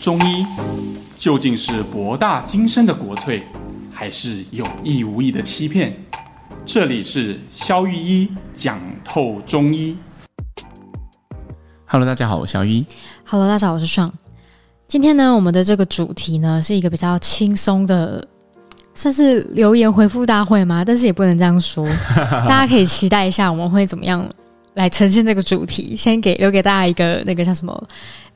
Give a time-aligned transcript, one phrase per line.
[0.00, 0.46] 中医
[1.14, 3.42] 究竟是博大精深的国粹，
[3.92, 5.94] 还是有意无意的欺骗？
[6.64, 9.94] 这里是肖玉一讲透中医。
[11.84, 12.86] Hello，大家好，我是萧御医。
[13.26, 14.10] Hello，大家好，我是爽。
[14.88, 18.26] 今天呢，我们的这个主题呢，是一个比较轻松的，
[18.94, 20.82] 算是留言回复大会吗？
[20.82, 21.86] 但是也不能这样说，
[22.48, 24.26] 大家可以期待一下，我们会怎么样
[24.72, 25.94] 来呈现这个主题。
[25.94, 27.88] 先给留给大家一个那个叫什么？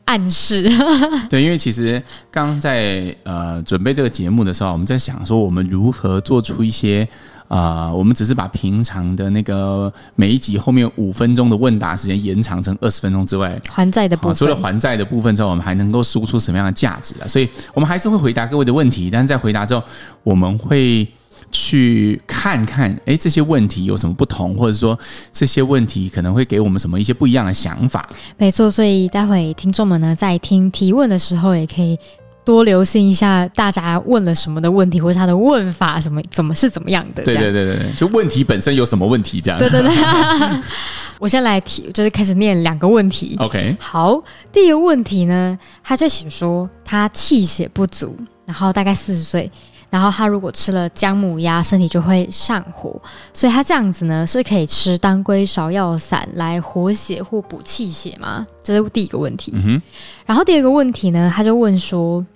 [0.04, 0.68] 暗示
[1.30, 7.08] 对，因为其实刚刚在呃准备这个节目的时候，我们在想说我们如何做出一些
[7.48, 17.26] 啊、呃，我们只是把平常的那个每一集后面五分钟的问答时间延长成二十分钟之外，还债的部分，除了还债的部分之后，我们还能够输出什么样的价值啊？
[17.26, 19.82] 所以我们还是会回答各位的问题，但是在回答之后，
[20.22, 21.08] 我们会。
[21.54, 24.98] 去看看，哎，这些问题有什么不同，或者说
[25.32, 28.08] 这些问题可能会给我们什么一些不一样的想法？
[28.36, 31.96] 没错，所以待会听众们呢，在听提问的时候，也可以
[32.44, 37.22] 多留心一下大家问了什么的问题，或者他的问法什么怎么是怎么样的？
[37.22, 39.40] 对对对对，就问题本身有什么问题？
[39.40, 39.60] 这样。
[39.60, 39.94] 对对对，
[41.20, 43.36] 我先来提，就是开始念两个问题。
[43.38, 44.20] OK，好，
[44.52, 49.48] 第一个问题呢，他就写说他气血不足，然后大概四十岁。
[49.94, 53.00] 然后他如果吃了姜母鸭，身体就会上火，
[53.32, 58.44] 所以他这样子呢是可以吃当归芍药散来活血或补气血吗？
[58.60, 59.52] 这是第一个问题。
[59.54, 59.80] 嗯。
[60.26, 62.26] 然后第二个问题呢，他就问说，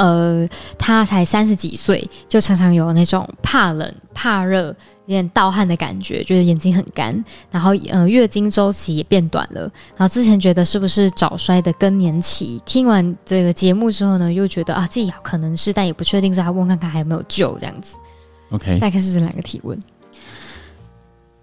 [0.00, 0.48] 呃，
[0.78, 4.74] 他才三十几岁，就常常有那种怕冷、怕热。
[5.06, 7.12] 有点盗汗的感觉，觉得眼睛很干，
[7.50, 9.62] 然后呃月经周期也变短了，
[9.96, 17.96] 然后之前觉得是不是早衰的更年期，听完这个节目之后呢，又觉得啊自己可能是，但也不确定，所以他问看看还有没有救这样子。
[18.50, 19.76] OK，大概是这两个提问。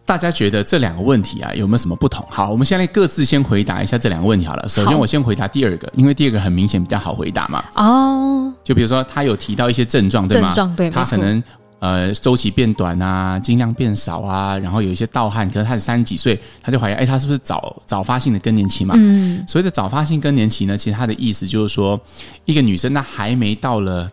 [0.08, 2.26] 大家觉得这两个问题啊有没有什么不同？
[2.30, 4.70] 好，我们现在各自先回答一下这两个问题好了。
[4.70, 7.64] 首先我先回答第二个，因为第二个很明显比较好回答嘛。
[7.76, 10.48] 哦，就比如说他有提到一些症状，对吗？
[10.54, 11.44] 症状对，他可能。
[11.80, 18.96] 呃，周期变短啊，经量变少啊，然后有一些盗汗，可是他是三十几岁，他就怀疑，哎，他是不是早早发性的更年期嘛？
[18.98, 22.02] 嗯，所谓的早发性更年期呢，其实他的意思就是说，
[22.46, 24.10] 一个女生她还没到了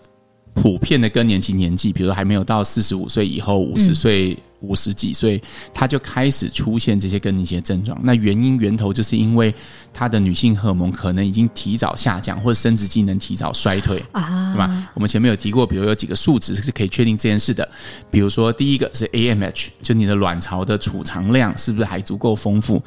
[0.55, 4.37] 普遍的更年期年纪，比如说还没有到四十五岁以后，五十岁。
[4.61, 5.39] 五十几岁，
[5.75, 8.01] 她就开始出现这些更年期的症状。
[8.03, 9.55] 那原因源头就是因为
[9.93, 14.89] 她的女性荷尔蒙可能已经提早下降，或者生殖机能提早衰退啊，对吧？
[14.95, 17.69] 我们前面有提过，比如有几个数值是可以确定这件事的。
[18.11, 22.83] 比如说，第一个是 AMH，就你的卵巢的储藏量是不是还足够丰富？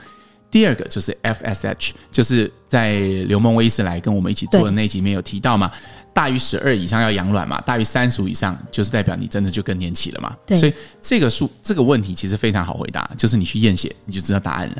[0.49, 5.69] 第二个就是 FSH，就是在刘梦威医师来跟我们一起做的那集里面有提到嘛，
[6.13, 10.35] 大于十二以上要养卵嘛，大于三十五以上就是代表你真的就更年期了嘛。
[10.45, 14.75] 对，所以这个数这个问题其实非常好回答，就是你去验血你就知道答案了。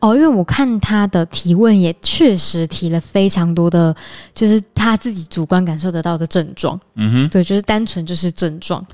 [0.00, 3.94] 哦，因为我看他的提问也确实提了非常多的，
[4.34, 6.78] 就是他自己主观感受得到的症状。
[6.96, 8.84] 嗯哼，对，就是单纯就是症状。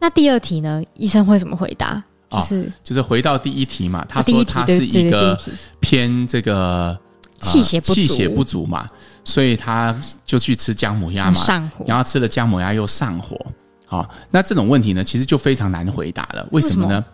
[0.00, 2.02] 那第二题呢，医生会怎么回答？
[2.30, 5.36] 就是、哦、就是回到第一题嘛，他说他是一个
[5.80, 6.96] 偏这个
[7.40, 8.86] 气血气血不足嘛，
[9.24, 13.36] 所以他就去吃姜母鸭嘛，上火，然后吃了姜母鸭又上火。
[13.84, 16.48] 好，那这种问题呢，其实就非常难回答了。
[16.52, 17.04] 为什么呢？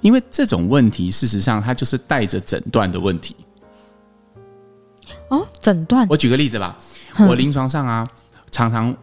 [0.00, 3.36] 因为这种问题事实上它就是带着诊断的问题。
[5.28, 6.06] 哦，诊断。
[6.08, 6.78] 我举个例子吧，
[7.28, 8.06] 我临床上啊，
[8.50, 8.96] 常常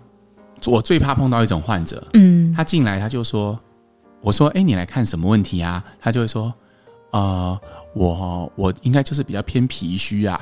[0.66, 3.59] 我最怕碰到一种患者，嗯，他进来他就说。
[4.22, 6.53] 我说：“哎，你来看什么问题啊？”他就会说
[7.12, 7.59] ：“呃，
[7.94, 10.40] 我我应该就是比较偏脾虚啊。”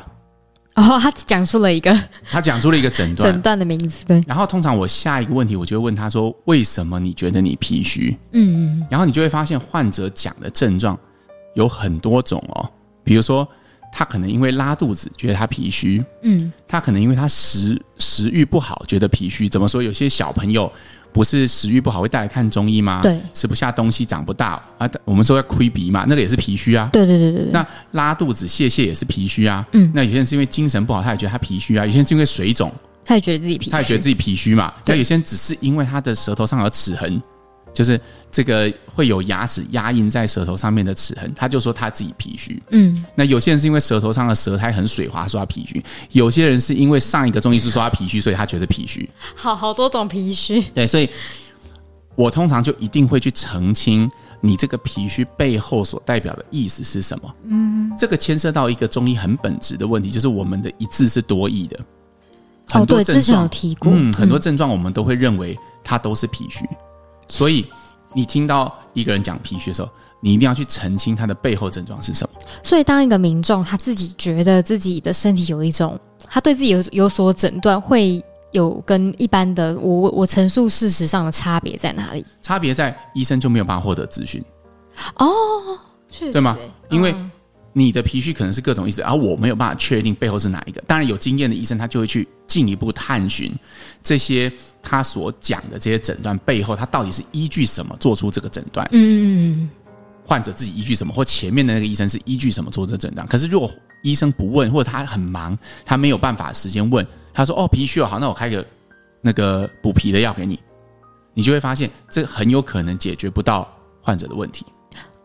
[0.75, 1.91] 哦，他讲出了一个，
[2.29, 4.05] 他讲出了一个诊断诊断的名字。
[4.05, 4.23] 对。
[4.27, 8.87] 然后通常我下一个问题，我就会问他说：“为什么你觉得你脾虚？”嗯嗯。
[8.89, 10.97] 然后你就会发现，患者讲的症状
[11.55, 12.69] 有很多种哦。
[13.03, 13.47] 比如说，
[13.97, 16.03] 他可能因为拉肚子，觉得他脾虚。
[16.21, 16.53] 嗯。
[16.67, 19.49] 他可能因为他食食欲不好，觉得脾虚。
[19.49, 19.81] 怎么说？
[19.81, 20.71] 有些小朋友。
[21.13, 22.99] 不是食欲不好会带来看中医吗？
[23.01, 24.87] 对，吃不下东西长不大啊。
[25.03, 26.87] 我们说要亏鼻嘛，那个也是脾虚啊。
[26.93, 27.51] 对对对对对。
[27.51, 29.65] 那拉肚子泄泻也是脾虚啊。
[29.71, 29.91] 嗯。
[29.95, 31.83] 那有些人是因为精神不好，他也觉得他脾虚啊。
[31.83, 32.71] 有些人是因为水肿，
[33.03, 34.71] 他也觉得自己脾虚，他也觉得自己脾虚嘛。
[34.85, 37.19] 那有些人只是因为他的舌头上有齿痕。
[37.77, 38.01] 就是
[38.31, 42.59] 这个会有牙齿压印在舌头上面的齿痕，他就说他自己脾虚。
[42.71, 45.79] 嗯，那有些人是因为舌头上的舌苔很水滑，说他脾虚；
[46.09, 49.07] 有些人是因为上一个中医师说他脾虚，所以他觉得脾虚。
[49.35, 50.59] 好好多种脾虚。
[50.73, 51.07] 对，所以
[52.15, 54.09] 我通常就一定会去澄清
[54.41, 57.35] 你这个脾虚背后所代表的意思是什么。
[57.43, 61.79] 嗯，这个牵涉到一个中医很本质的问题，就是我们的一字是多义的。
[62.69, 63.91] 很多症状，哦，对，之前有提过。
[63.93, 66.65] 嗯，很多症状我们都会认为它都是脾虚。
[67.27, 67.65] 所以，
[68.13, 69.89] 你听到一个人讲脾虚的时候，
[70.21, 72.39] 你一定要去澄清他的背后症状是什么。
[72.63, 82.25] 所以，当一个民众他自己觉得自己的身体有一种，他对自己有有所诊断，会有跟一般的我我陈述事实上的差别在哪里？
[82.41, 84.43] 差别在医生就没有办法获得资讯。
[85.17, 85.27] 哦，
[86.09, 86.57] 确实，对吗？
[86.89, 87.13] 因为
[87.73, 90.81] 你的脾虚可能是各种意思，而我没有办法确定背后是哪一个。
[90.87, 92.27] 当然，有经验的医生他就会去
[92.57, 93.53] 进一步探寻
[94.01, 94.51] 这些
[94.81, 98.87] 他所讲的这些诊断背后，他到底是依据什么做出这个诊断。
[98.91, 99.69] 嗯。
[100.25, 103.27] 患者自己依据什么，或前面的那个医生是依据什么做这诊断？
[103.27, 103.71] 可是如果
[104.01, 105.55] 医生不问，或者他很忙，
[105.85, 108.65] 他没有办法时间问，他说：“哦，脾虚哦，好，那我开个
[109.21, 110.59] 那个补脾的药给你。”
[111.33, 113.71] 你就会发现，这很有可能解决不到
[114.01, 114.65] 患者的问题。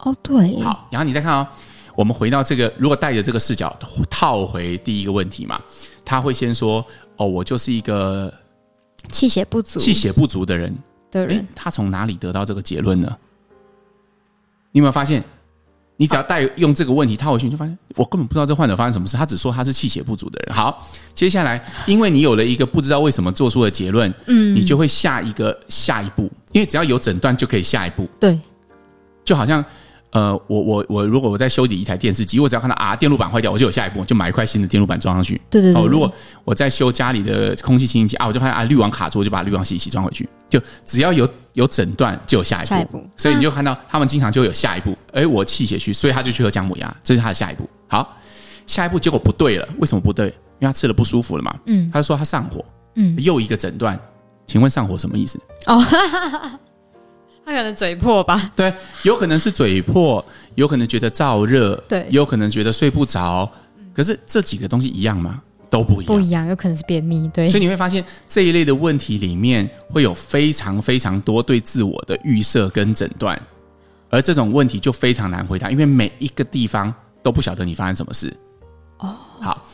[0.00, 0.60] 哦，对。
[0.62, 1.48] 好，然后你再看哦，
[1.96, 3.74] 我们回到这个，如果带着这个视角
[4.10, 5.60] 套回第一个问题嘛，
[6.04, 6.84] 他会先说
[7.16, 8.32] ：“哦，我就是一个
[9.08, 10.74] 气血不足、气血不足的人。”
[11.12, 13.14] 的人，他从哪里得到这个结论呢？
[14.70, 15.22] 你有没有发现，
[15.98, 19.14] 你只要带用这个问题套回去，你就发现我根本不知道这患者发生什么事。
[19.14, 20.56] 他只说他是气血不足的人。
[20.56, 20.82] 好，
[21.14, 28.08] 接下来，因为你有了一个不知道为什么做出的结论，嗯，你就会下一个下一步，因为只要有诊断就可以下一步。
[28.18, 28.40] 对，
[29.22, 29.62] 就好像。
[30.12, 35.40] 呃，我我我，如果我在修理一台电视机，我只要看到啊电路板坏掉，我就有下一步，就买一块新的电路板装上去。
[35.48, 35.82] 对对对。
[35.82, 36.12] 哦，如果
[36.44, 40.28] 我在修家里的空气清新机啊，我就发现啊滤网卡住，我就把滤网洗一洗装回去。
[40.50, 42.68] 就只要有有诊断，就有下一步。
[42.68, 43.02] 下一步。
[43.16, 44.94] 所以你就看到他们经常就有下一步。
[45.12, 47.66] 哎，我气血虚，所以他就去喝姜母鸭，这是他的下一步。
[47.88, 48.14] 好，
[48.66, 50.26] 下一步结果不对了，为什么不对？
[50.26, 51.58] 因为他吃了不舒服了嘛。
[51.64, 51.90] 嗯。
[51.90, 52.62] 他就说他上火。
[52.96, 53.16] 嗯。
[53.18, 53.98] 又一个诊断，
[54.46, 55.40] 请问上火什么意思？
[55.68, 55.82] 哦。
[57.44, 58.52] 他可能嘴破吧？
[58.54, 58.72] 对，
[59.02, 60.24] 有可能是嘴破，
[60.54, 63.50] 有可能觉得燥热，对，有可能觉得睡不着。
[63.92, 65.42] 可是这几个东西一样吗？
[65.68, 67.28] 都不一样，不一样，有可能是便秘。
[67.34, 73.40] 对，所以你会发现这一类的问题里面会有非常非常多对自我的预设跟诊断，
[74.08, 78.32] 而这种问题就非常难回答，因为每一个地方都不晓得你发生什么事。
[78.98, 79.66] 哦，好，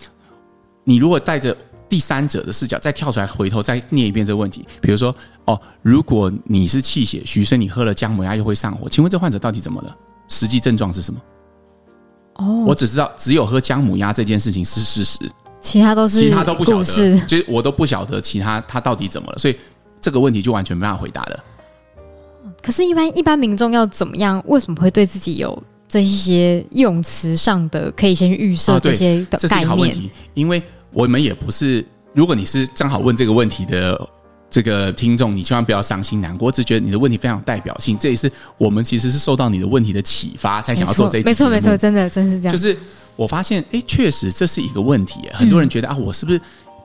[0.84, 1.56] 你如果带着。
[1.88, 4.64] 第三者的视角再跳出来，回头再念一遍这个问题。
[4.82, 5.14] 比如说，
[5.46, 9.96] 哦，如果你是气血虚，所以你喝了姜母鸭又会上火，请问这患者到底怎么了？
[10.28, 11.20] 实际症状是什么？
[12.34, 15.18] 哦，我只知道只有喝姜母鸭这件事情是事实，
[15.60, 19.56] 其他都是其他都不晓得，就是我都不晓得其他他到底怎么了，所以
[20.00, 21.44] 这个问题就完全没办法回答了。
[22.62, 24.42] 可是，一般一般民众要怎么样？
[24.46, 29.38] 为什么会对自己有这一些用词上的可以先预设这些的概念？
[29.38, 30.62] 哦，这是一个好问题，因为。
[30.92, 34.08] 我们也不是，如果你是正好问这个问题的
[34.50, 36.46] 这个听众，你千万不要伤心难过。
[36.46, 41.26] 我只觉得你的问题非常有代表性，这也是我们其实是受到你的问题的启发，才想要做这一题。
[41.26, 42.52] 没错，没错，真的，真是这样。
[42.52, 42.76] 就是
[43.14, 45.20] 我发现，哎，确实这是一个问题。
[45.32, 46.40] 很多人觉得啊，我是不是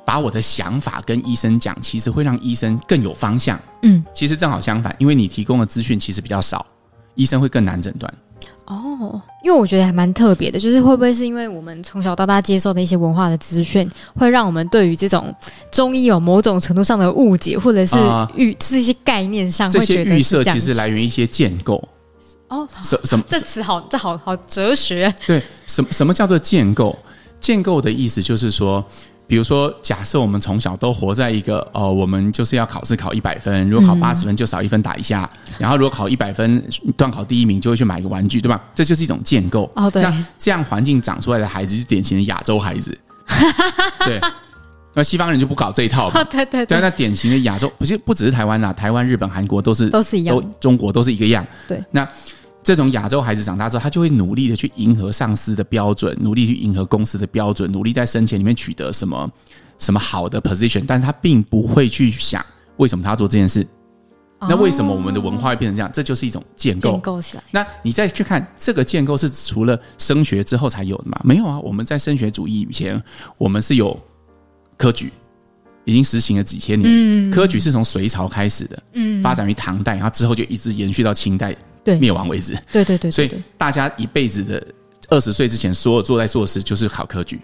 [0.05, 3.57] 把我的想法跟医生讲，其实会让医生更有方向？
[3.83, 6.65] 嗯，其实正好相反，因为你提供的资讯其实比较少，
[7.15, 8.13] 医生会更难诊断。
[8.65, 15.33] 哦，因为我觉得还蛮特别的，就是会不会是因为我们从小到大接受的一些文化的资讯，会让我们对于这种
[15.71, 17.97] 中医有某种程度上的误解，或者是
[18.35, 21.83] 预，就是一些概念上会觉得这些预设其实来源于一些建构。
[22.47, 23.25] 哦，什什么？
[23.29, 25.13] 这词好，这好好哲学。
[25.27, 26.97] 对，什么什么叫做建构？
[27.39, 28.85] 建构的意思就是说。
[29.33, 36.63] 比如说，假设我们从小都活在一个哦，我们就是要考试考一百分，如果考八十分就少一分打一下，嗯、然后如果考一百分，
[36.95, 38.61] 段考第一名就会去买一个玩具，对吧？
[38.75, 39.67] 这就是一种建构。
[39.75, 40.03] 哦，对。
[40.03, 42.95] 那这样环境长出来的孩子，就是典型的亚洲孩子。
[44.05, 44.21] 对。
[44.93, 46.21] 那西方人就不搞这一套嘛。
[46.21, 46.77] 哦、对对对。
[46.77, 51.43] 对，那典型的亚洲，不是不只是台湾啦，台湾、日本、韩国都是都是一样，都中国都是一个样。
[51.67, 51.83] 对。
[51.89, 52.07] 那。
[52.63, 59.29] 这种亚洲孩子长大之后，他就会努力的去迎合上司的标准，努力去迎合公司的标准，努力在生前里面取得什么
[59.77, 62.43] 什么好的 position，但是他并不会去想
[62.77, 63.67] 为什么他要做这件事。
[64.45, 65.89] 那为什么我们的文化会变成这样？
[65.93, 66.91] 这就是一种建构。
[66.91, 67.43] 建构起来。
[67.51, 71.17] 那你再去看这个建构是除了升学之后才有的吗？
[71.23, 73.01] 没有啊，我们在升学主义以前，
[73.37, 73.97] 我们是有
[74.75, 75.13] 科举，
[75.85, 76.89] 已经实行了几千年。
[76.89, 77.31] 嗯。
[77.31, 81.55] 科举是从隋朝开始的，嗯，发展于唐代，然后之后就一直延续到清代。
[81.83, 82.53] 对，灭亡为止。
[82.71, 84.65] 对对对，对，所以大家一辈子的
[85.09, 87.41] 二十岁之前，所有做在做的事就是考科举，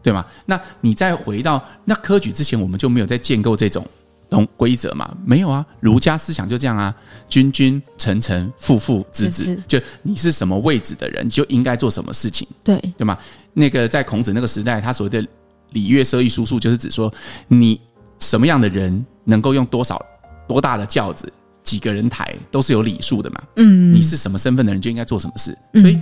[0.00, 0.24] 对吗？
[0.46, 3.84] 那你再回到那科举之前，我们就没有在建构这种
[4.30, 5.12] 东规则嘛？
[5.26, 6.94] 没有啊，儒家思想就这样啊，
[7.28, 13.18] 君君臣臣父父子子，就你是什么位置的人，就应该做什么事情，对对吗？
[13.52, 15.28] 那个在孔子那个时代，他所谓的
[15.72, 17.12] 礼乐射御书数，就是指说
[17.48, 17.80] 你
[18.18, 20.00] 什么样的人能够用多少
[20.48, 21.32] 多大的轿子。
[21.64, 25.98] 几个人抬都是有礼数的嘛，嗯，你是什么身份的人就应该做什么事，所以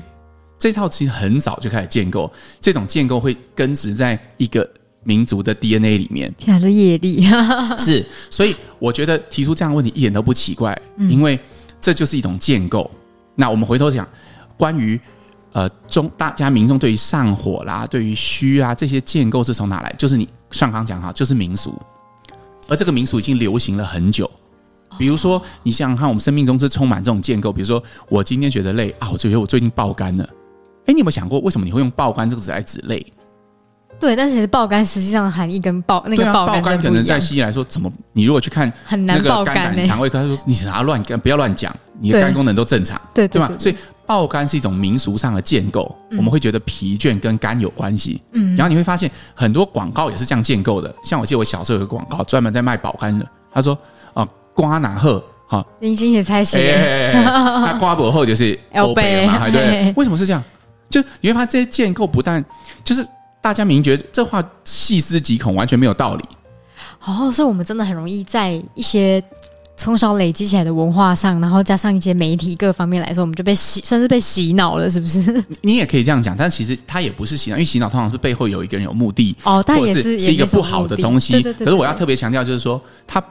[0.59, 2.29] 这套其实很早就开始建构，
[2.61, 4.69] 这种建构会根植在一个
[5.05, 7.23] 民族的 DNA 里面，天啊，这业力。
[7.79, 11.39] 是，所以我觉得提出这样的问题一点都不奇怪，因为
[11.81, 12.91] 这就是一种建构。
[13.37, 14.09] 那我们回头讲，
[14.57, 15.00] 关于
[15.52, 19.95] 呃中大家民众对于上火啦、对于虚啊这些建构是从哪来？
[19.99, 21.80] 就是你上刚讲哈，就是民俗，
[22.69, 24.30] 而这个民俗已经流行了很久。
[24.99, 27.52] 比如说，你想想看，我们生命中是充满这种建构。
[27.52, 30.28] 比如说，我今天觉得累啊，我觉得我最近爆肝了。
[30.87, 33.04] 哎，你有没有想过，为什么你会用爆肝这个词来指累？
[34.00, 39.85] 对，但是其实爆肝实际上的含义跟爆那个爆肝，啊、爆肝可能在西医来说，怎么你如果去看很难爆肝呢？
[39.85, 43.50] 肠胃科他说你啥乱干，不要乱讲，你的肝功能都正常，对对吧？
[43.59, 43.76] 所以
[44.11, 48.21] 爆肝是一种民俗上的建构，嗯、我们会觉得疲倦跟肝有关系。
[48.33, 50.93] 嗯，然后你会发现很多广告也是这样建构的。
[51.05, 53.79] 像我记得我小时候有个广告专门在卖保肝的，他说
[54.12, 55.23] 啊，瓜拿贺。
[55.47, 56.76] 好，林心姐猜写，
[57.14, 60.43] 那刮薄后就是 L 背嘛，对， 对，为什么是这样？
[60.88, 62.45] 就你会发现这些建构不但
[62.83, 63.07] 就是
[63.40, 66.25] 大家明觉得这话细思极恐，完全没有道理。
[67.05, 69.23] 哦，所以我们真的很容易在一些
[69.81, 75.43] 从小累积起来的文化上，然后加上一些媒体各方面来说，我们就被洗，算是被洗脑了，是不是？
[75.63, 81.43] 你也可以这样讲，但其实它也不是洗脑，因为洗脑通常是背后有一个人有目的哦，但也是是一个不好的东西。
[81.43, 83.25] 可是我要特别强调，就是说它。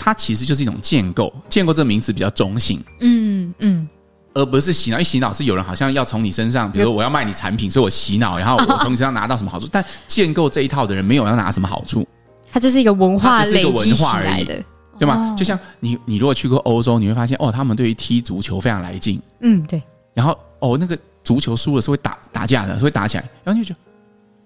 [0.00, 3.88] 它其实就是一种建构，建构这个名词比较中性，嗯嗯，
[4.32, 4.94] 而不是洗脑。
[4.96, 9.66] 因为洗脑是有人好像要从你身上，比如说我要卖你产品，所以我洗脑，然后我从你身上拿到什么好处。
[9.72, 12.06] 但建构这一套的人没有要拿什么好处，
[12.52, 14.54] 它就是一个文化累积起来的，
[14.98, 15.34] 对吗？
[15.36, 19.82] 就像你，你如果去过欧洲，你会发现哦，他们对于踢足球非常来劲，嗯，对。
[20.14, 23.80] 然后哦，那个足球输了是会打打架的，是会打起来，然后你就觉得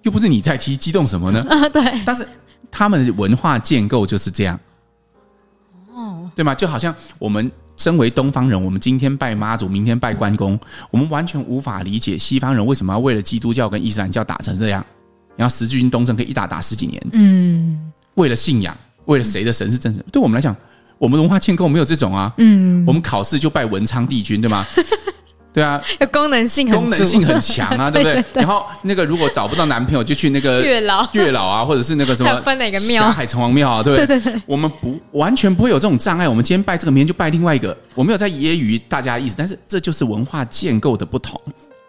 [0.02, 1.40] 又不是你在踢，激动什么呢？
[1.48, 1.82] 啊，对。
[2.04, 2.26] 但是
[2.70, 4.58] 他们的文化建构就是这样。
[5.94, 6.54] 哦对吗？
[6.54, 10.58] 就好像我们身为东方人，我们今天拜妈祖，明天拜关公，
[10.90, 14.84] 我们完全无法理解西方人为什么要为了基督教跟伊斯兰教打成这样，
[15.36, 17.02] 然后十字军东征可以一打打十几年。
[17.12, 20.04] 嗯，为了信仰，为了谁的神是正神？
[20.12, 20.54] 对我们来讲，
[20.98, 22.32] 我们文化建构没有这种啊。
[22.38, 24.64] 嗯，我们考试就拜文昌帝君，对吗？
[25.52, 25.78] 对啊，
[26.10, 28.24] 功能性功能性很强啊， 对不对？
[28.42, 33.02] 然后那个如果找不到男朋友，就去那个月老月老啊，或者是那个什么分哪个庙？
[33.02, 34.06] 霞海城隍庙啊，对不对？
[34.06, 36.26] 对对对，我们不完全不会有这种障碍。
[36.26, 37.76] 我们今天拜这个，明天就拜另外一个。
[37.94, 41.38] 我没有在揶揄大家的意思，但是这就是文化建构的不同。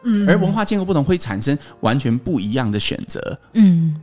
[0.03, 3.39] 嗯，而文化建构不同会产生完全不一样的选择。
[3.53, 3.95] 嗯，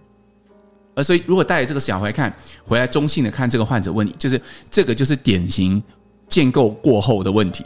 [1.00, 2.33] 而所以如果带着这个小孩看，
[2.66, 4.40] 回来中性的看这个患者问你，就是
[4.71, 5.83] 这个就是典型
[6.28, 7.64] 建构过后的问题。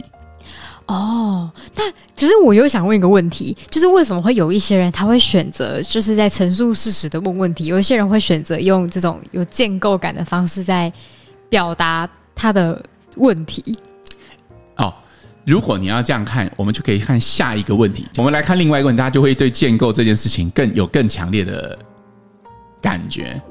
[0.87, 10.91] 哦，但只是我又想问一个问题，就是为什么会有一些人他会选择就是在陈述事实的问问题，有一些人会选择用这种有建构感的方式在
[11.49, 12.81] 表达他的
[13.17, 13.75] 问题。
[14.77, 14.93] 哦，
[15.43, 18.05] 如果你要这样看，我们就可以看下一个问题。
[18.17, 21.75] 我们来看另外一个问题，大家就会对建构这件事情更有更强烈的
[22.85, 23.41] 感觉。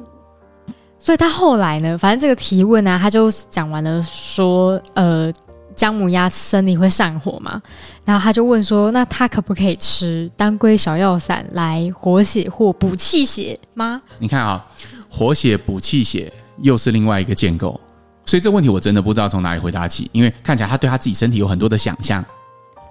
[1.00, 5.32] 所以他后来呢，反正这个提问呢、啊，他就讲完了，说呃。
[5.76, 7.60] 姜母鸭身体会上火嘛？
[8.04, 14.64] 然后他就问说：“那他可不可以吃当归小药散来活血或补气血吗？”你看啊，
[15.10, 17.80] 活血补气血又是另外一个建构，
[18.24, 22.24] 所以这问题我真的不知道从哪里回答起，因为看起来他对他自己身体有很多的想象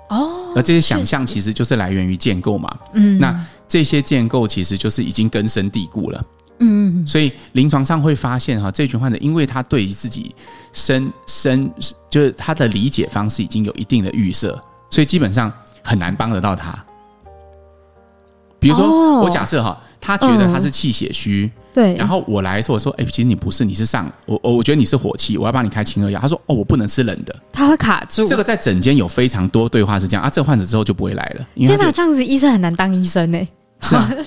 [0.10, 2.70] 哦，而这些想象其实就是来源于建构嘛。
[2.96, 3.34] 嗯，那
[3.66, 6.22] 这些建构其实就是已经根深蒂固了。
[6.60, 10.34] 嗯，所以临床上会发现哈，这群患者因为他对于自己
[10.72, 11.70] 身身
[12.10, 15.52] 就是他的理解方式已经有一定的预设，所以基本上
[15.84, 16.74] 很难帮得到他。
[18.60, 26.18] 比如说，我假设哈，他觉得他是气血虚，对，然后我来说，我说，哎，其实你不是，你是上我，我我觉得你是火气，我要帮你开清热药。
[26.18, 28.26] 他说，哦，我不能吃冷的，他会卡住。
[28.26, 31.46] 这个在诊间有非常多对话是这样啊，这个患者之后就不会来了。
[31.56, 33.48] 因为天哪，这样子医生很难当医生呢。
[33.84, 34.10] 是啊。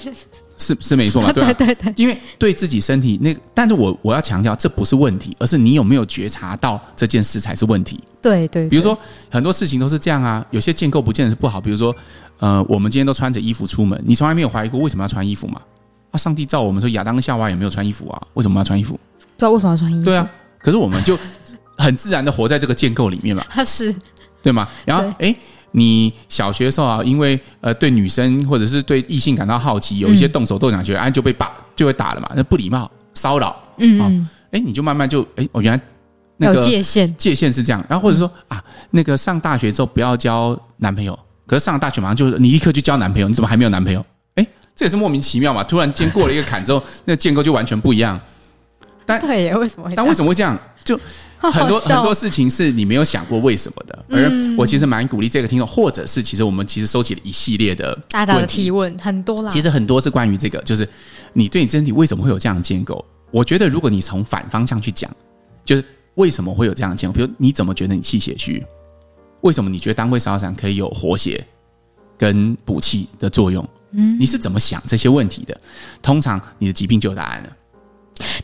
[0.58, 1.30] 是是没错嘛？
[1.34, 8.02] 对啊，对对对，因为对自己身体那个，但是我我要强调，这不是问题，而是你有没有觉察到这件事才是问题。
[8.22, 8.96] 对对，比如说
[9.30, 11.60] 很多事情都是这样啊，有些建构不见得是不好。
[11.60, 11.94] 比如说，
[12.38, 15.60] 呃，我们今天都穿着衣服出门，你从来没有怀疑过为什么要穿衣服吗？
[16.10, 18.94] 啊，上帝造我们说亚当夏娃也没有穿衣服啊，为什么要穿衣服？
[18.94, 20.06] 不知道为什么要穿衣服？
[20.06, 20.26] 对啊，
[20.58, 21.18] 可是我们就
[21.76, 23.44] 很自然的活在这个建构里面嘛。
[23.50, 23.94] 他 是
[24.42, 24.66] 对吗？
[24.86, 25.36] 然后哎。
[25.72, 35.80] 你小学的时候啊，因为呃对女生或者是对异性感到好奇，有一些动手动脚，觉得哎就被打就会打了嘛，那不礼貌骚扰，嗯，嗯，哎、哦、你就慢慢就哎哦原来
[36.38, 44.04] 那个界限界限是这样，然后或者说啊那个上大学之后不要交男朋友，可是上了大学马上就你立刻就交男朋友，你怎么还没有男朋友？
[44.36, 48.18] 哎，这也是莫名其妙嘛，突然间过了一个坎之后，那个建构就完全不一样。
[49.04, 49.94] 但 对，为什么会？
[49.94, 50.58] 但为什么会这样？
[50.86, 50.98] 就
[51.38, 59.50] 很多很多事情是你没有想过为什么的，而我其实蛮鼓励这个听众，或者是其实我们其实收集了一系列的大大的提问，很多啦。
[59.50, 60.88] 其实很多是关于这个，就是
[61.34, 63.04] 你对你身体为什么会有这样的建构？
[63.30, 65.14] 我觉得如果你从反方向去讲，
[65.62, 67.14] 就是为什么会有这样的建构？
[67.14, 68.64] 比如你怎么觉得你气血虚？
[69.42, 71.44] 为什么你觉得当归十二散可以有活血
[72.16, 73.68] 跟补气的作用？
[73.92, 75.60] 嗯，你是怎么想这些问题的？
[76.00, 77.55] 通常你的疾病就有答案了。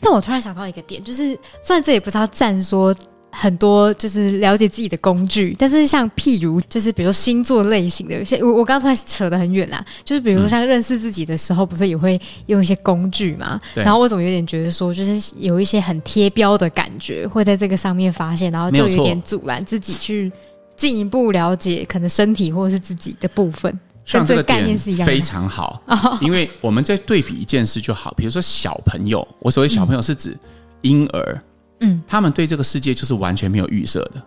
[0.00, 2.94] 但我突然想到一个点，就是虽然这也不是要赞说。
[3.34, 13.58] 很多就是了解自己的工具，但是像譬如就是比如说星座类型的，有些我我刚刚突然扯得很远啦，就是比如说像认识自己的时候，不是也会用一些工具嘛？
[13.74, 13.82] 对。
[13.82, 20.30] 然后我总有点觉得说，就是有一些很贴标的感觉会在这个上面发现，然后就有点阻拦自己去
[20.76, 23.80] 进一步了解可能身体或者是自己的部分。
[24.04, 25.82] 像这个概念是一样，非常好，
[26.20, 30.36] 因为我们在对比一件事就好，比如说小朋友，我所谓小朋友是指
[30.82, 31.42] 婴儿。
[31.84, 34.22] 嗯，他们对这个世界就是完全没有预设的。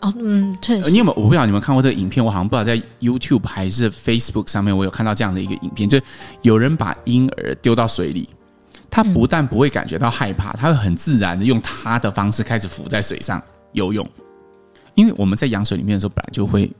[0.00, 0.88] 哦，嗯，确实。
[0.92, 1.16] 你有没有？
[1.16, 6.00] 我不知道你们看过这个影片，我好像不知道在 YouTube 还是 Facebook 上面，我有看到这样的一个影片，就
[6.42, 8.28] 有人把婴儿丢到水里，
[8.88, 14.08] 他不但不会感觉到害怕，他会很自然的用他的方式开始浮在水上游泳。
[14.94, 16.70] 因为我们在羊水里面的时候，本来就会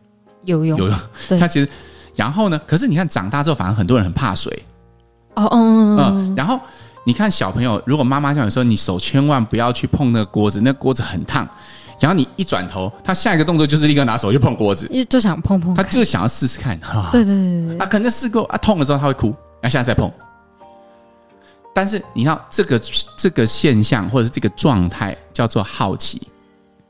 [0.45, 0.97] 游泳，游泳。
[1.41, 1.69] 他其实，
[2.19, 2.61] 然后呢？
[2.67, 4.53] 可是你看，长大之后，反而很多人很怕水。
[5.37, 6.59] 哦，嗯嗯，然后。
[7.05, 11.49] 你看小朋友，如果妈妈叫你说，你手千万不要去碰那个锅子，那锅子很烫。
[11.99, 16.79] 然后你一转头，他下一个动作就是立刻拿手去碰锅子，因为就想碰碰，他就想要试试看。
[16.85, 19.29] 哈，对对对对，啊，可能试过啊，痛的时候他会哭，
[19.63, 20.13] 然后下次再碰。
[21.73, 22.79] 但是你看这个
[23.17, 26.21] 这个现象或者是这个状态叫做好奇。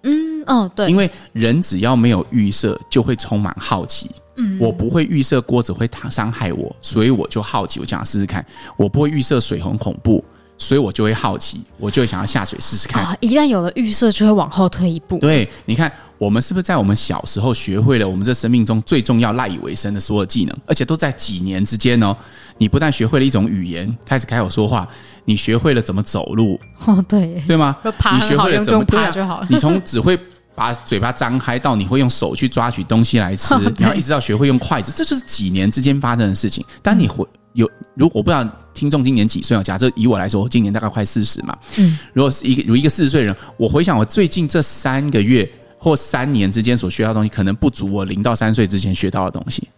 [0.02, 4.10] 嗯，哦，对，因为人只要没有预设，就会充满好奇。
[4.38, 8.44] 嗯，我不会预设锅子会伤害我，所以我就好奇，我想要试试看。
[8.76, 10.24] 我不会预设水很恐怖，
[10.56, 13.02] 所以我就会好奇，我就会想要下水试试看。
[13.04, 15.18] 啊，一旦有了预设，就会往后退一步。
[15.18, 22.16] 对，你看，我们是不是在我们小时候学会了我们这生命中最重要、赖以为生的所有技能，而且都在几年之间哦？
[22.58, 24.86] 你不但学会了一种语言，开始开口说话，
[25.24, 26.60] 你学会了怎么走路。
[26.86, 27.76] 哦，对，对吗？
[28.14, 29.46] 你学会了怎么爬就好了。
[29.50, 30.16] 你从只会。
[30.58, 36.64] 把嘴巴张开到你会用手去抓取东西来吃，然后一直到学会用筷子，这就是几年之间发生的事情。
[36.82, 39.62] 但你会有，如果我不知道听众今年几岁啊？
[39.62, 41.56] 假设以我来说，我今年大概快四十嘛。
[41.78, 49.68] 嗯，如果是一个如一个四十岁人，我回想我最近这三个月或三年之间所学到的东西，可能不足我零到三岁之前学到的东西。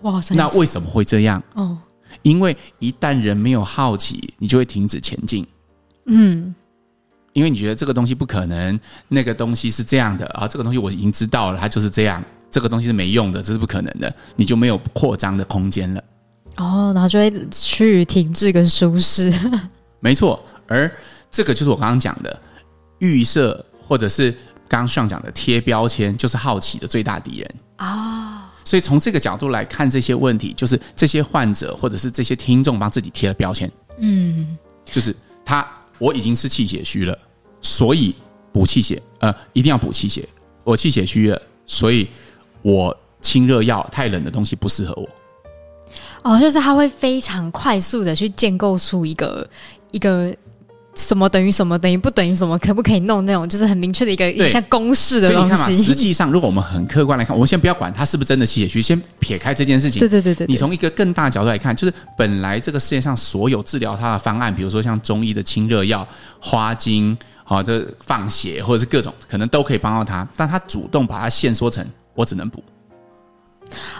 [0.00, 1.42] 哇，那为什么会这样？
[1.52, 1.76] 哦，
[2.22, 5.46] 因为一旦人没有好奇，你就会停止前进。
[6.06, 6.54] 嗯。
[7.36, 16.02] 因为你觉得这个东西不可能，那个东西是这样的啊，这个东西我已经知道了，它就是这样，这个东西是没用的，这是不可能的，你就没有扩张的空间了。
[16.56, 19.30] 哦，然后就会趋于停滞跟舒适。
[20.00, 20.90] 没错，而
[21.30, 22.40] 这个就是我刚刚讲的
[23.00, 24.30] 预设，或者是
[24.66, 27.86] 刚刚上讲的贴标签，就是好奇的最大敌人啊。
[27.86, 33.70] 哦，所以从这个角度来看这些问题，就是这些患者或者是这些听众帮自己贴了标签。
[33.98, 35.68] 嗯，就是他。
[35.98, 37.18] 我已经是气血虚了，
[37.60, 38.14] 所以
[38.52, 40.28] 补气血，呃，一定要补气血。
[40.64, 42.08] 我气血虚了，所以
[42.62, 45.08] 我清热药太冷的东西不适合我。
[46.22, 49.48] 哦，就是他会非常快速的去建构出一个
[49.90, 50.34] 一个。
[50.96, 52.58] 什么等于什么等于不等于什么？
[52.58, 60.00] 可不可以弄那种就是很明确的一个一项公式的你看嘛，实际上如果我们很客观来看，我们先不要管它是不是真的气血虚，先撇开这件事情。
[60.00, 66.06] 对对对对，你从一个更大角度来看，就是本来这个世界上所有治疗它的方案，比如说像中医的清热药、
[66.40, 72.64] 花精，好，这放血或者是各种，可能都可以帮到他，但他主动把它限缩成我只能补。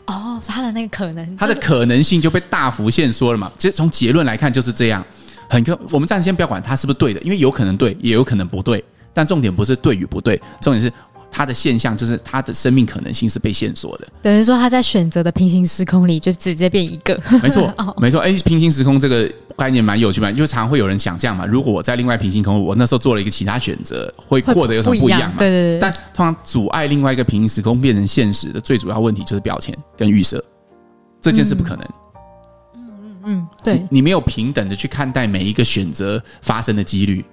[0.06, 3.52] 哦，他的那个可能，他的可能性就被大幅限缩了嘛？
[3.58, 5.04] 其实从结论来看就是这样。
[5.48, 8.84] 很可，我们暂时先不要管它是不是对的，因为有可能对，也有可能不对。
[9.12, 10.92] 但重点不是对与不对，重点是
[11.30, 14.06] 它的现象，就是它的生命可能性是被限缩的。
[14.20, 17.18] 等于说他在选择的平行时空里就直接变一个。
[17.42, 18.20] 没错， 没错。
[18.20, 25.36] 哎，平行时空这个概念蛮有趣嘛，因为常常会有人想这样嘛：如果我在另外平行时空，我那时候做了一个其他选择，会过得有什么不一样嘛？
[25.38, 25.78] 对对对。
[25.78, 30.44] 但通常阻碍另外一个平行时空变成现实的最主要问题就是标签跟预设，
[31.22, 31.84] 这件事不可能。
[31.84, 31.94] 嗯
[33.28, 37.24] 嗯，对你，你没有平等的去看待每一个选择发生的几率，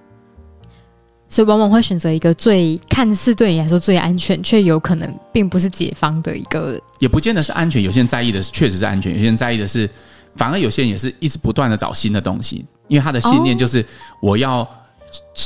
[1.30, 7.82] 所以往往会选择一个最看似对你来说最安全，却有可能并不是解方的一个，也不见得是安全。
[7.84, 9.88] 有些人在意的是确实是安全，有些人在意的是，
[10.36, 13.86] 反而有些人也是一直不断的找新的东西，因为他的信念就是
[14.20, 14.68] 我要，哦、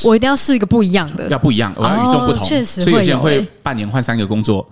[0.05, 2.47] 我一定要试一个不一样的，要不一样，我要与众不同。
[2.47, 4.65] 确实，所以有些人会半年换三个工作，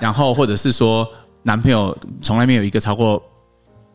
[0.00, 1.08] 然后或者是说
[1.44, 3.22] 男朋友从来没有一个超过。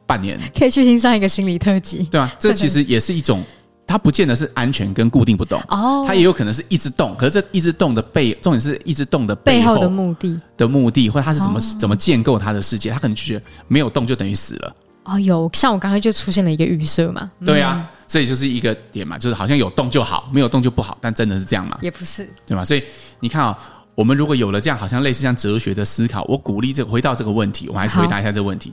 [0.10, 2.34] 半年可以去听上一个心理特辑，对吧？
[2.42, 3.44] 这其实也是一种，
[3.86, 7.16] 它不见得是安全跟固定不动哦，它也有可能是一直动。
[7.16, 12.90] 可是这一直动的背，重点是一直动的背后的目的的目的，或者他是怎么怎么建构他的世界？
[12.90, 14.76] 他可能就觉得没有动就等于死了。
[15.04, 17.30] 哦，有像我刚才就出现了一个预设嘛？
[17.46, 21.78] 对啊，这也就是一个点嘛，就是好像有动就好，没有动就不好，但真的是这样吗？
[21.84, 22.66] 也不是，对吗？
[22.66, 22.82] 所以
[23.20, 23.56] 你看啊。
[23.96, 28.72] 我们如果有了这样好像类似像哲学的思考，我鼓励这个回到这个问题，我们还是回答一下这个问题。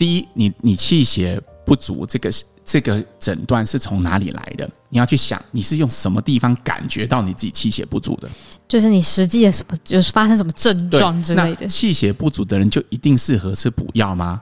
[0.00, 2.32] 第一，你你气血不足，这个
[2.64, 4.66] 这个诊断是从哪里来的？
[4.88, 8.26] 你要去想，你是用什么地方感觉到你自己气血不足的？
[8.66, 11.66] 就是你实际的什么，就是发生什么症状之类的。
[11.66, 14.40] 气血不足的人就一定适合吃补药吗？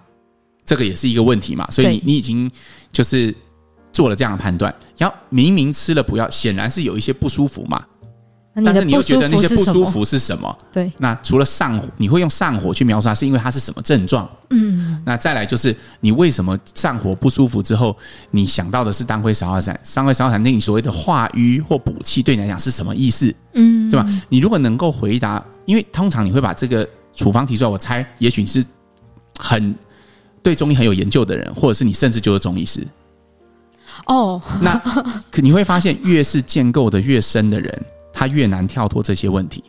[0.64, 1.68] 这个也是一个问题嘛。
[1.72, 2.48] 所以你你已经
[2.92, 3.34] 就是
[3.92, 7.84] 做了这样的判断，然后明明吃了补药，显然是有一些不舒服嘛。
[8.64, 10.58] 但是你又觉得那些不舒服是什么？
[10.72, 14.28] 对，那除了上火，你会用上火去描述它，是因为它是什么症状？
[14.50, 17.96] 嗯，那再来就是你为什么上火不舒服之后，
[18.30, 19.78] 你想到的是当归芍药散？
[19.94, 23.34] 当归芍药散，那你所谓的化瘀或补气，对你来讲是什么意思？
[23.54, 24.06] 嗯，对吧？
[24.28, 28.64] 你如果能够回答，因为通常你会把这个处方提出来，我猜也许是
[29.38, 29.74] 很
[30.42, 32.86] 对中医很有研究的人，或者是你甚至就是中医师。
[34.06, 34.78] 哦，那
[35.30, 37.86] 可你会发现，越是建构的越深的人。
[38.18, 39.62] 他越难跳脱这些问题，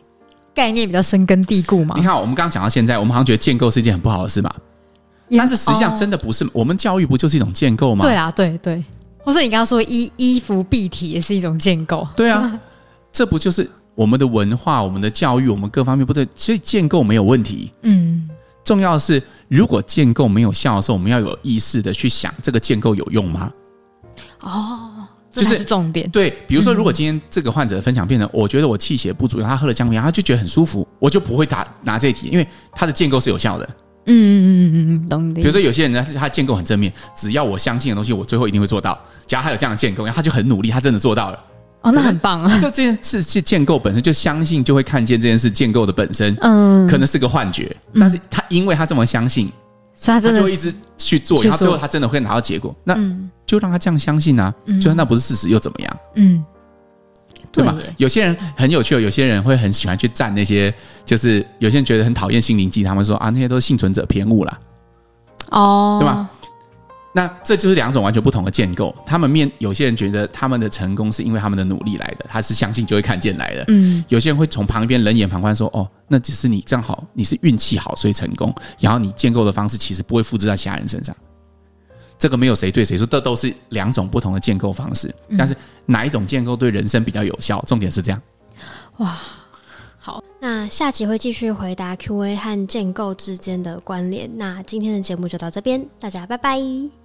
[0.52, 1.94] 概念比较深根蒂固嘛。
[1.96, 4.52] 你看，我们刚刚讲到现在，我们好像觉得建构是一件很不好的事嘛，
[5.38, 6.44] 但是实际上真的不是。
[6.52, 8.04] 我们教育不就是一种建构吗？
[8.04, 8.82] 对啊，对对。
[9.22, 12.60] 或者你刚刚说衣衣服蔽体也是一种建构，对啊，
[13.12, 16.26] 这不就是我们的文化、我们的教育、我们各方面不对？
[16.34, 17.70] 所以建构没有问题。
[17.82, 18.28] 嗯，
[18.64, 23.52] 重要的是，如果建构没有效的时候，我们要有意识的去想，这个建构有用吗？
[24.40, 25.06] 哦。
[25.30, 33.64] 这是重点，就是，对，比如说，如果今天这个患者的分享变成，我觉得我气血不足，然后他喝了姜母鸭，他就觉得很舒服，我就不会打拿这一题，因为他的建构是有效的。
[34.06, 35.32] 嗯嗯嗯嗯嗯，懂。
[35.34, 38.98] 比如说有些人呢，他建构很正面，只要我相信的东西，我最后一定会做到。
[39.26, 41.38] 假如他有这样的建构，然后他就很努力，他真的做到了。
[41.82, 42.58] 哦，那很棒啊！
[42.60, 49.50] 这这件事是建构本身就相信，就会看见这件事建构的本身，嗯，可能是个幻觉，但是他因为他这么相信。
[50.00, 52.74] 所以他真的就一直去做，然后最后他真的会拿到结果。
[52.84, 52.96] 那
[53.44, 55.96] 就让他这样相信啊，就算那不是事实又怎么样？
[56.14, 56.42] 嗯，
[57.52, 57.76] 对吧？
[57.98, 60.72] 有些人很有趣，有些人会很喜欢去赞那些，
[61.04, 64.58] 就是有些人觉得很讨厌心灵鸡，他们说啊，那些都是幸存者偏误啦。
[65.50, 66.30] 哦，对吧？
[67.12, 68.94] 那这就是两种完全不同的建构。
[69.04, 73.64] 他们面有些人觉得他们的成功是因为他们的努力来的，他是相信就会看见来的。
[73.68, 78.54] 嗯，有些人会从旁边冷眼旁观说：“哦，那只是你正好你是运气好，所以成功。
[78.78, 81.14] 然后你建构的方式其实不会复制在其他人身上。
[82.16, 85.12] 这个没有谁对谁错，这都是两种不同的建构方式。
[85.36, 87.60] 但是哪一种建构对人生比较有效？
[87.66, 88.22] 重点是这样。
[88.98, 89.18] 哇，
[89.98, 94.30] 好，那下集会继续回答 Q&A 和建构之间的关联。
[94.36, 96.99] 那今天的节目就到这边，大家拜拜。